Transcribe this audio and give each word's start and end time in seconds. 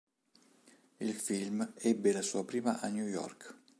Il 0.99 1.13
film 1.13 1.73
ebbe 1.77 2.11
la 2.11 2.23
sua 2.23 2.43
prima 2.43 2.79
a 2.79 2.87
New 2.87 3.05
York. 3.05 3.55